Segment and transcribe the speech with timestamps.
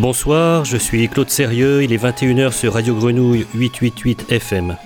[0.00, 4.78] Bonsoir, je suis Claude Sérieux, il est 21h sur Radio Grenouille 888 FM.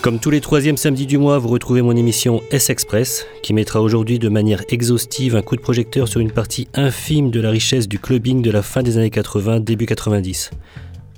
[0.00, 4.18] Comme tous les troisièmes samedis du mois, vous retrouvez mon émission S-Express, qui mettra aujourd'hui
[4.18, 7.98] de manière exhaustive un coup de projecteur sur une partie infime de la richesse du
[7.98, 10.50] clubbing de la fin des années 80, début 90.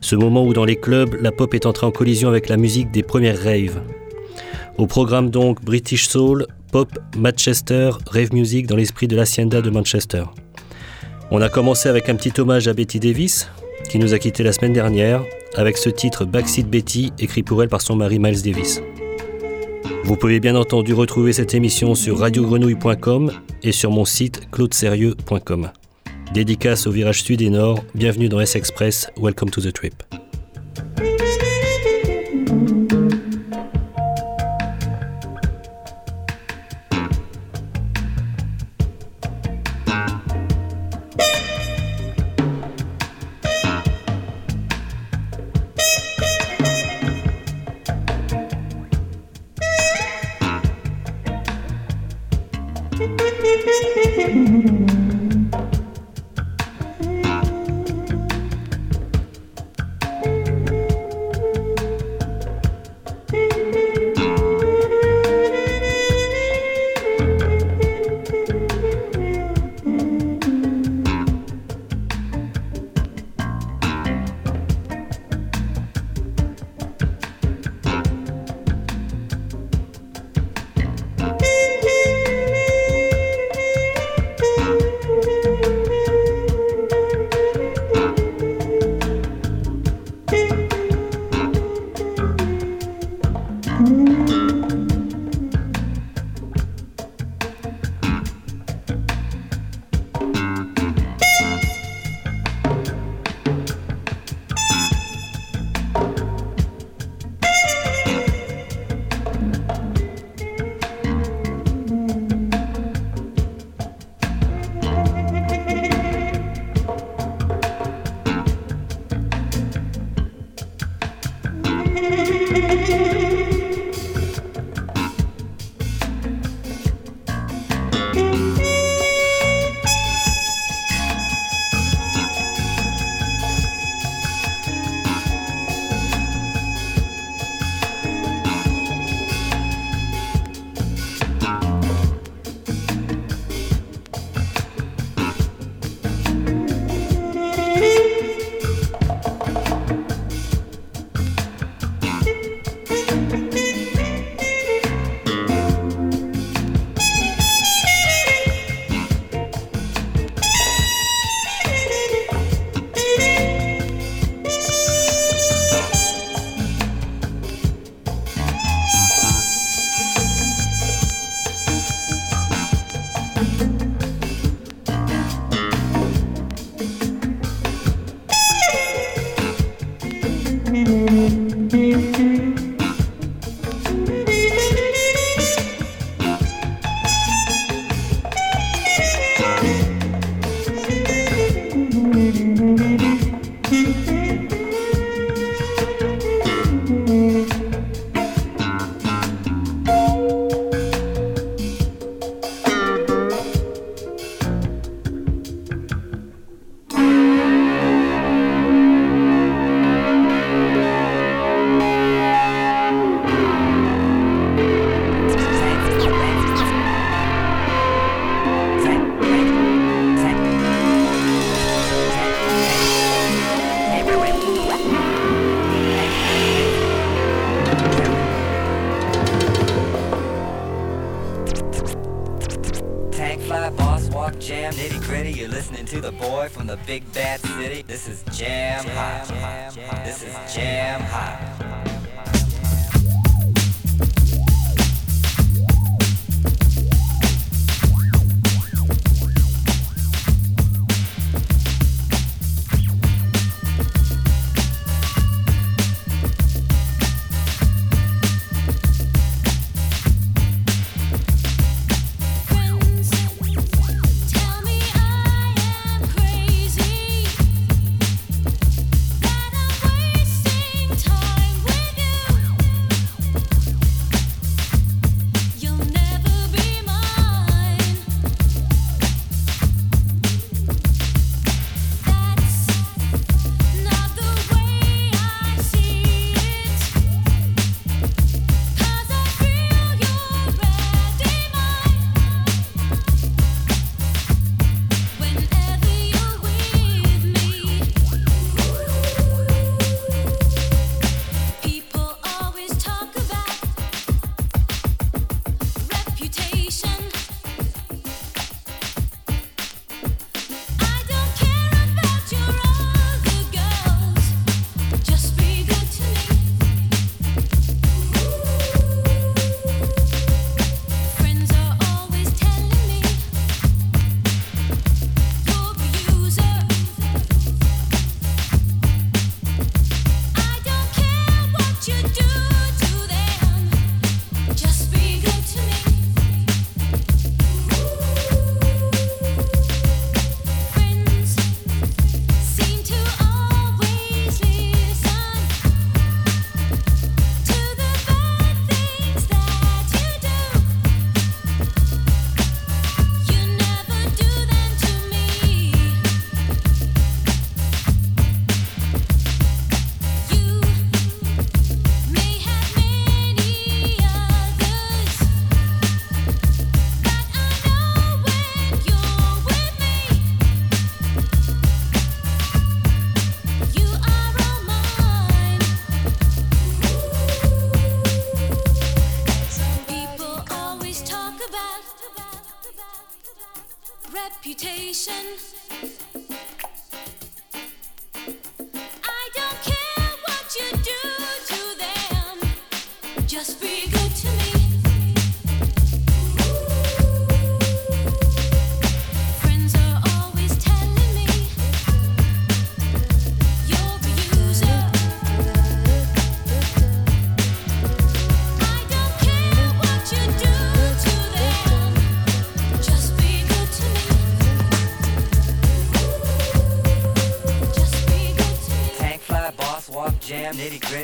[0.00, 2.90] Ce moment où dans les clubs, la pop est entrée en collision avec la musique
[2.90, 3.80] des premières raves.
[4.78, 10.22] Au programme donc British Soul, Pop, Manchester, Rave Music dans l'esprit de l'Hacienda de Manchester.
[11.32, 13.50] On a commencé avec un petit hommage à Betty Davis,
[13.90, 15.24] qui nous a quitté la semaine dernière,
[15.56, 18.80] avec ce titre Backseat Betty, écrit pour elle par son mari Miles Davis.
[20.04, 23.32] Vous pouvez bien entendu retrouver cette émission sur radiogrenouille.com
[23.64, 25.70] et sur mon site claudeserieux.com.
[26.32, 30.04] Dédicace au virage sud et nord, bienvenue dans S-Express, welcome to the trip.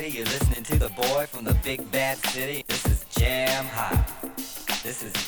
[0.05, 0.17] City.
[0.17, 2.63] You're listening to the boy from the big bad city.
[2.67, 4.07] This is Jam Hot.
[4.83, 5.24] This is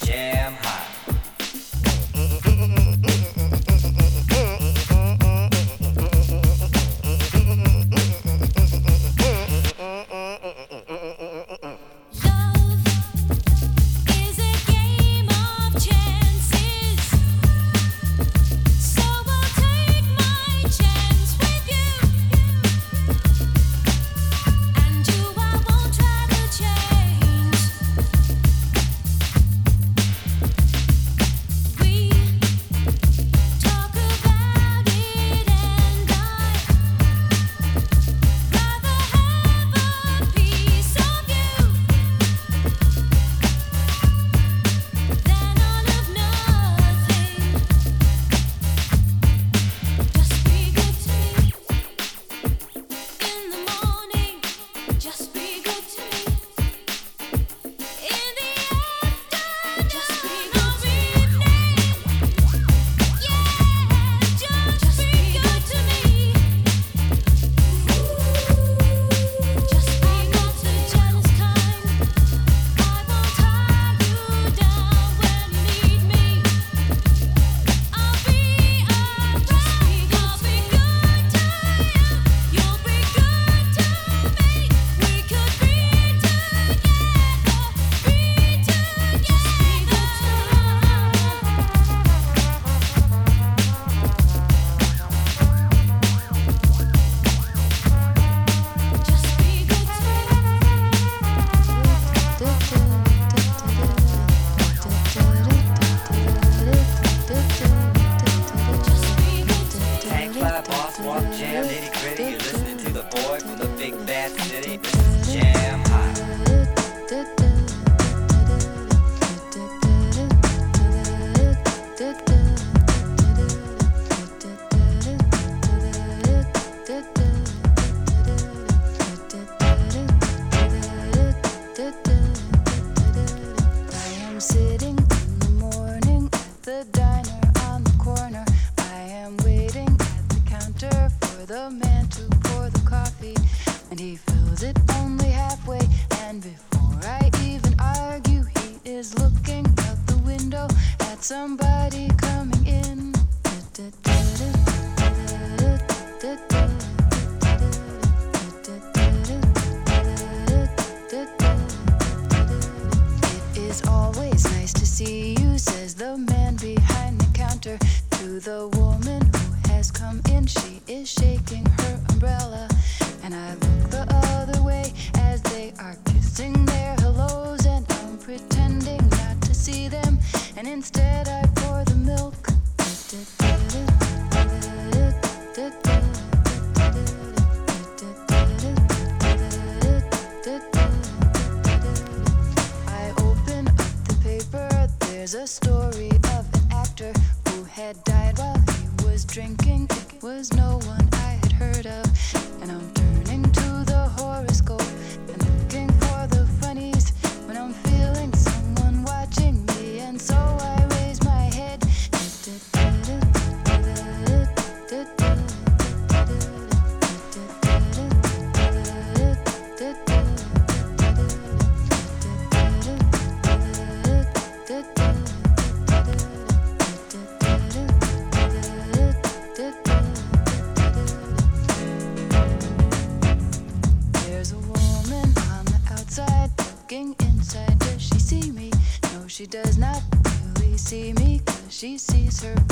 [242.30, 242.67] please her.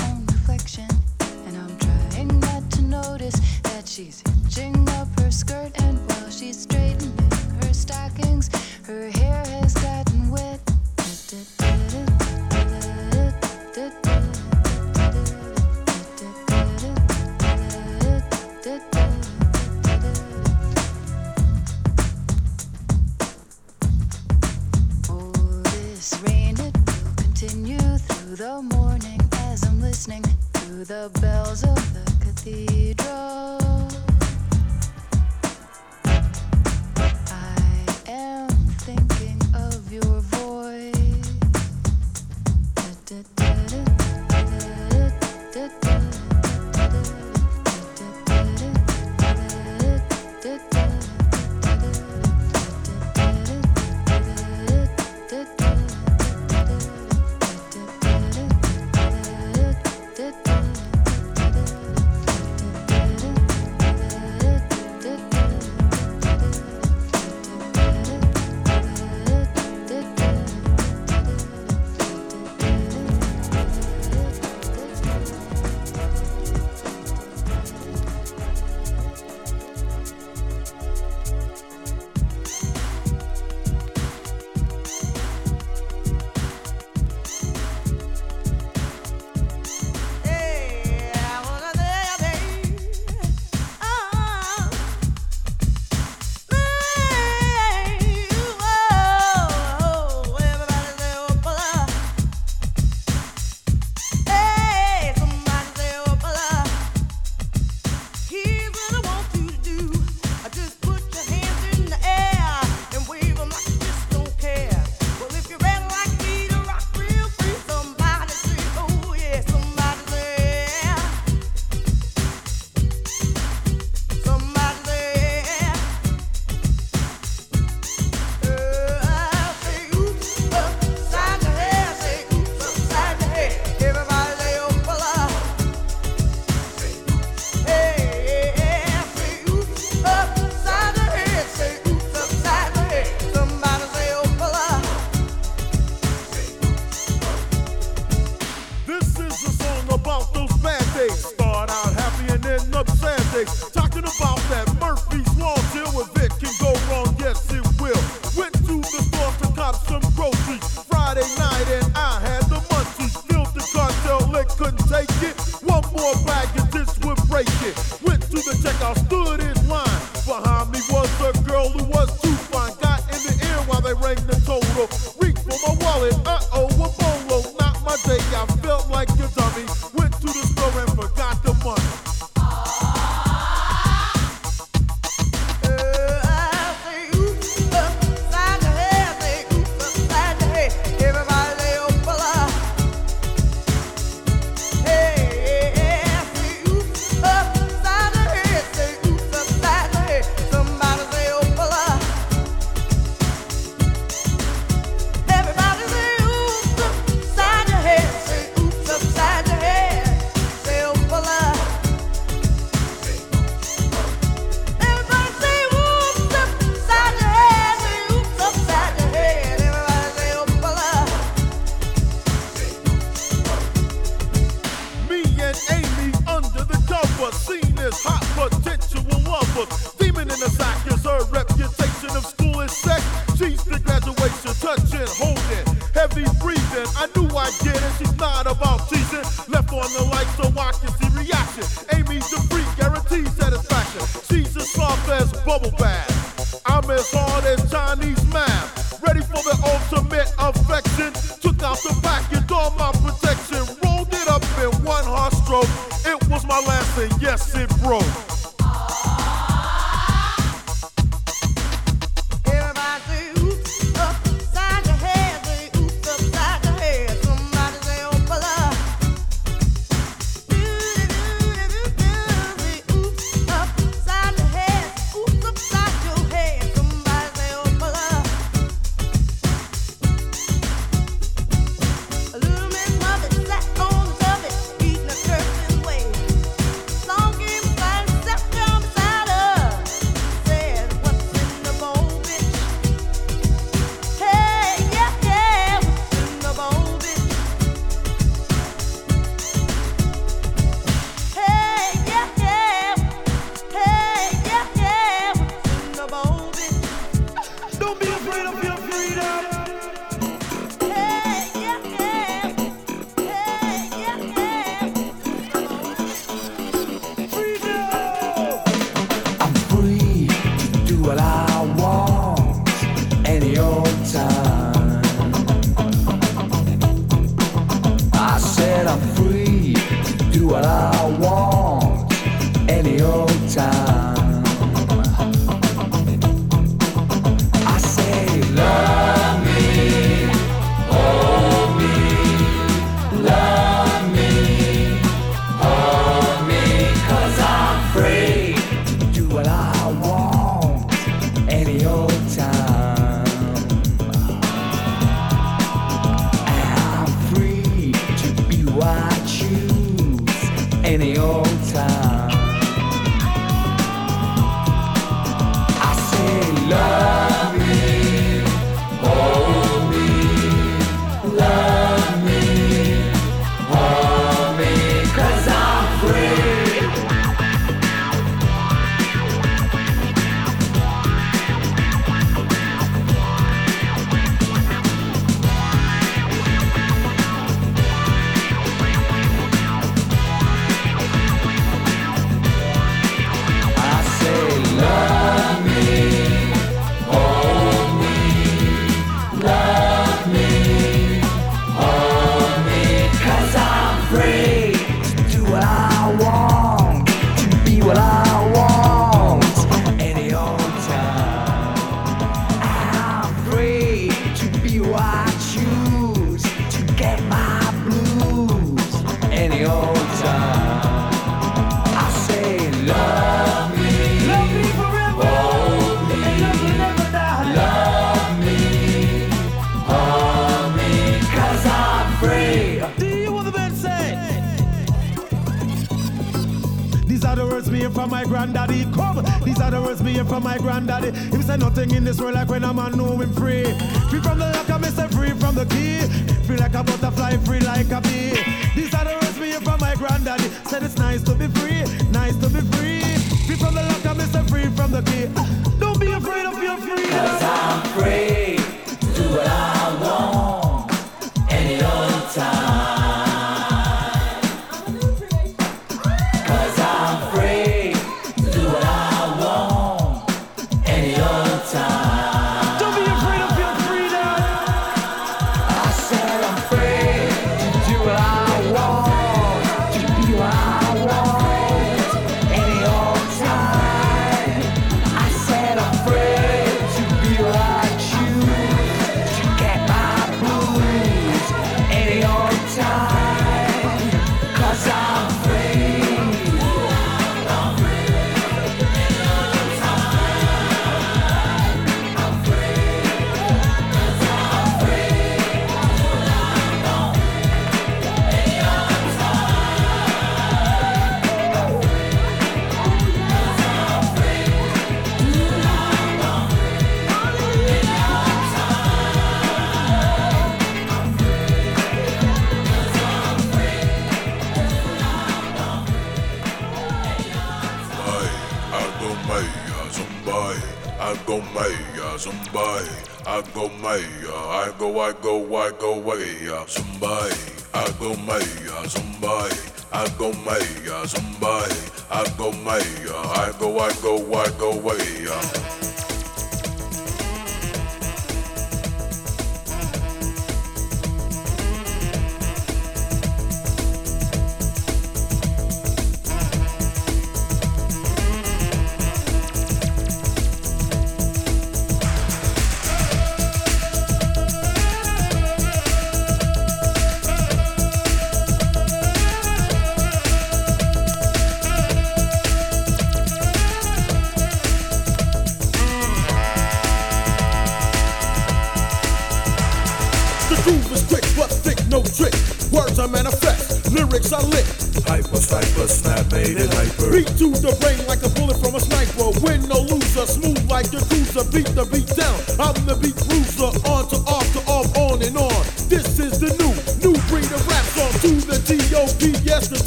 [531.55, 532.89] way, uh, somebody.
[533.25, 537.35] I go may, uh, I go, I go, I go way, uh, somebody.
[537.73, 539.55] I go may, uh, somebody.
[539.91, 541.75] I go may, uh, somebody.
[542.11, 545.27] I go may, I go, I go, I go way.
[545.29, 545.84] Uh.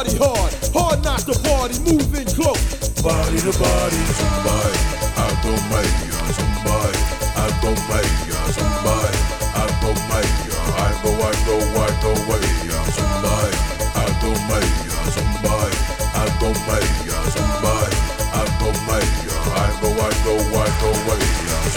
[0.00, 2.56] party hard, hard not to party, moving close.
[3.04, 4.80] Body to body, somebody,
[5.12, 7.00] I don't make you, somebody,
[7.36, 9.18] I don't mind, you, somebody,
[9.52, 12.48] I don't make you, I go, I go, I go away,
[12.96, 13.52] somebody,
[13.92, 15.76] I don't make you, somebody,
[16.16, 17.96] I don't make you, somebody,
[18.32, 21.20] I don't make you, I go, I go, I go away,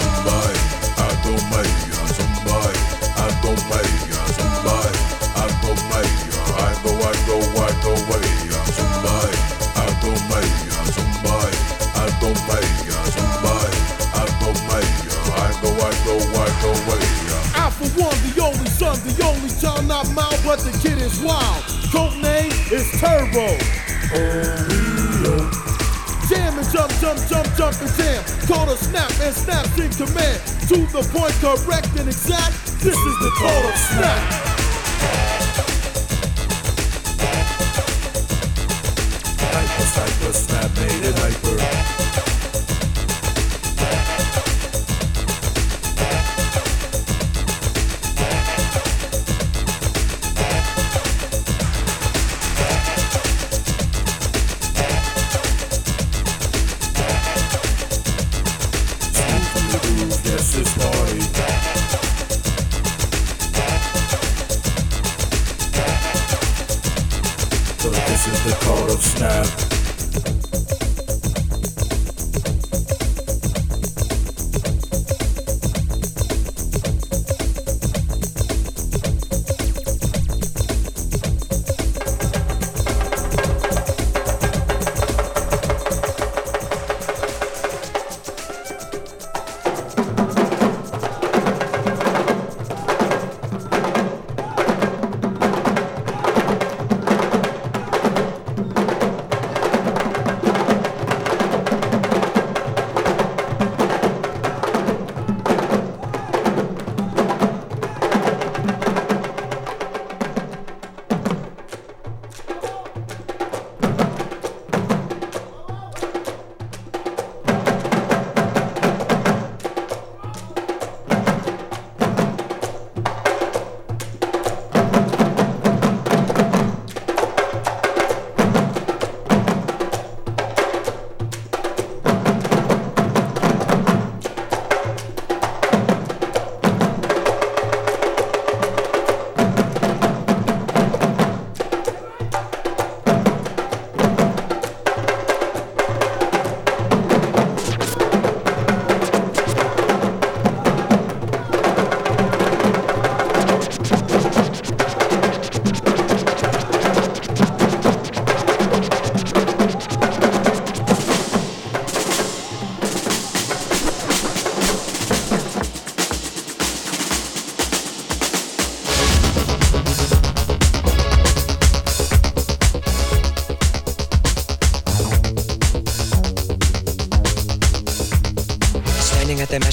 [0.00, 0.56] somebody,
[0.96, 2.80] I don't make you, somebody,
[3.20, 3.83] I don't make
[20.12, 21.64] mouth, but the kid is wild.
[21.92, 23.56] Code name is Turbo.
[24.12, 24.66] Oh,
[25.22, 25.64] yeah.
[26.28, 28.24] Jam and jump, jump, jump, jump and jam.
[28.46, 30.40] Call a snap and snap in command.
[30.68, 32.54] To the point, correct and exact.
[32.80, 34.43] This is the total snap.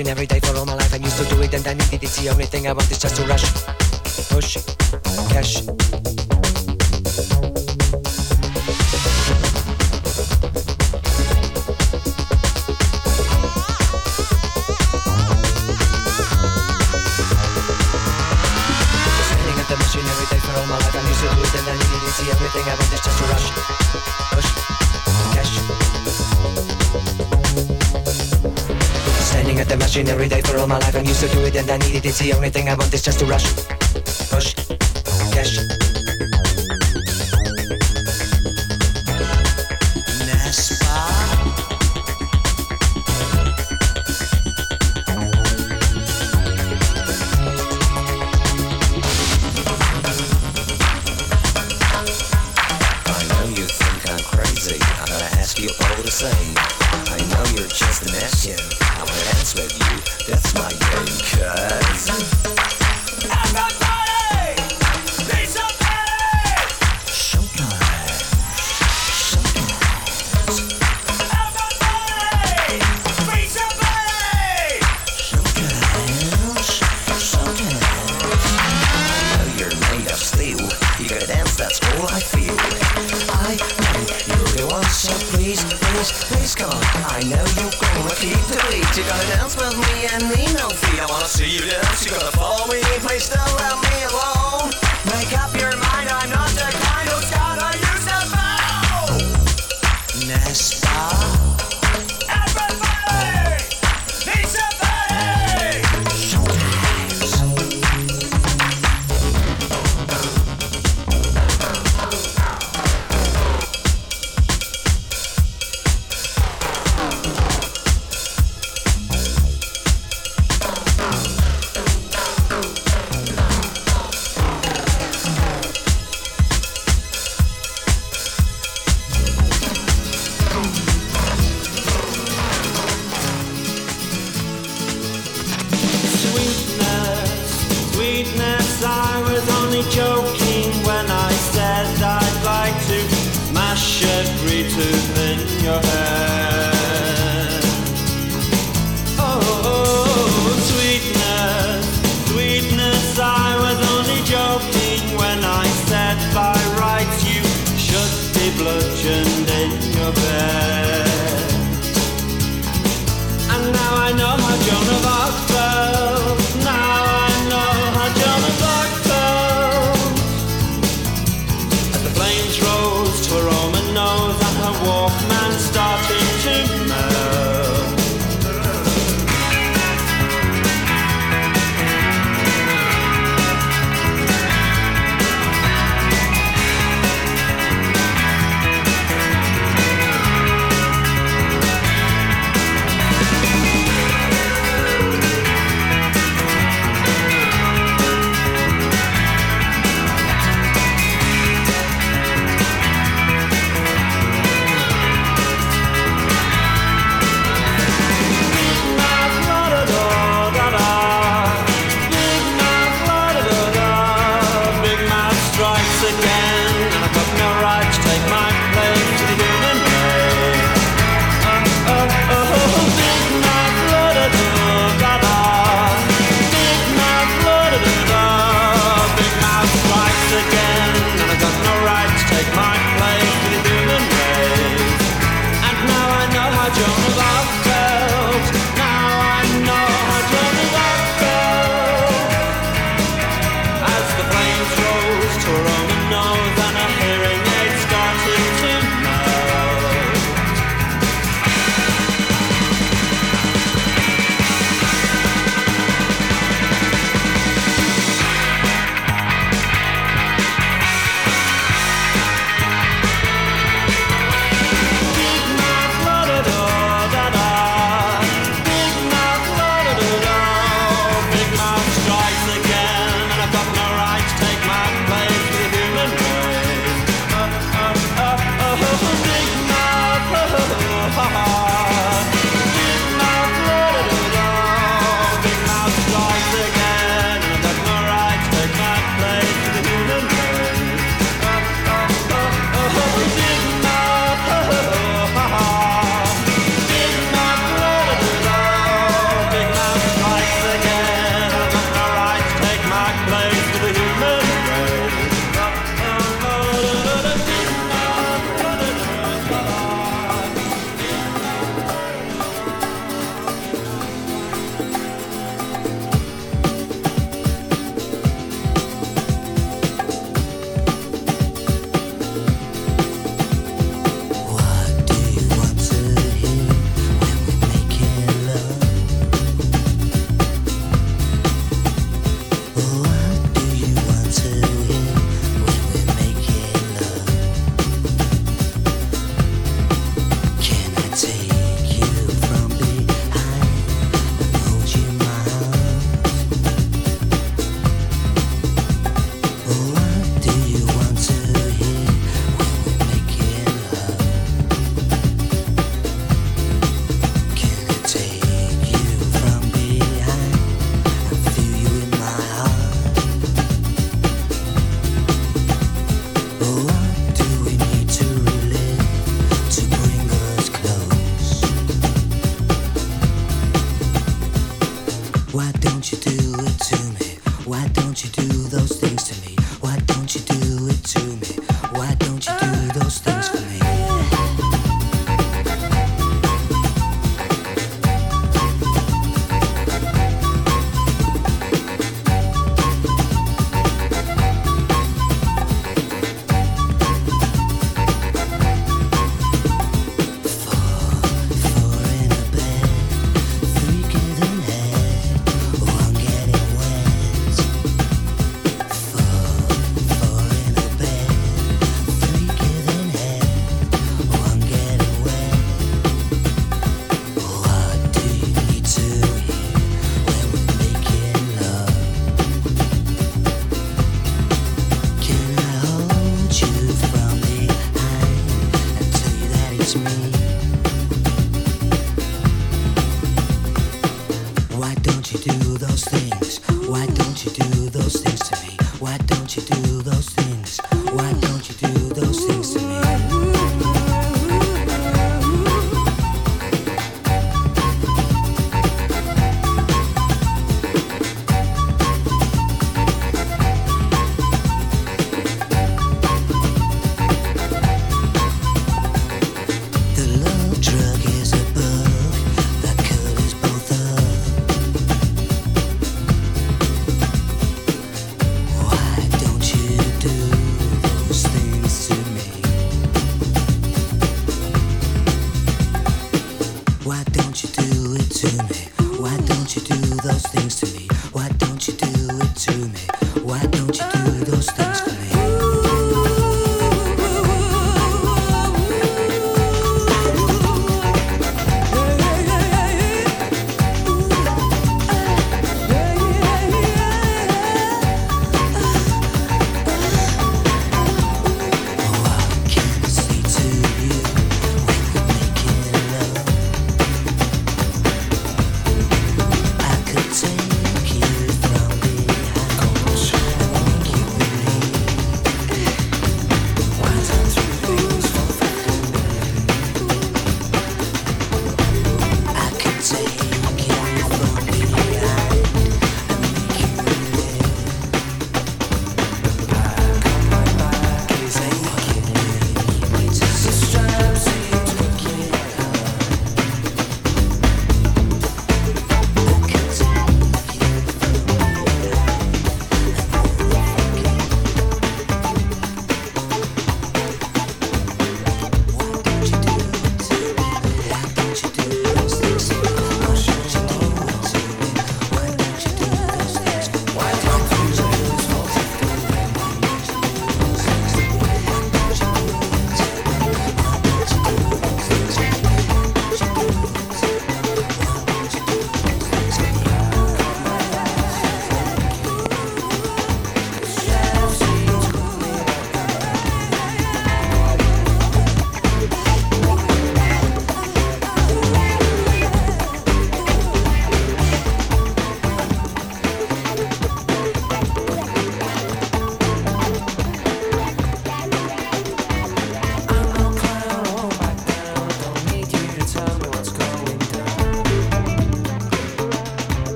[0.00, 0.94] Every day for all my life.
[0.94, 2.10] I used to do it and I needed it.
[2.10, 3.44] The only thing I want is just to rush,
[4.30, 4.56] push,
[5.28, 6.01] cash.
[29.92, 30.94] Machine every day for all my life.
[30.96, 32.06] I'm used to do it and I need it.
[32.06, 33.52] It's the only thing I want is just to rush,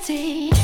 [0.00, 0.59] empty.